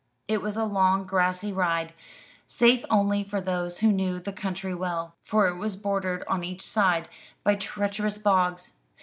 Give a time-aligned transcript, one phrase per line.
[0.27, 1.93] It was a long grassy ride,
[2.47, 6.63] safe only for those who knew the country well, for it was bordered on each
[6.63, 7.07] side
[7.43, 8.73] by treacherous bogs.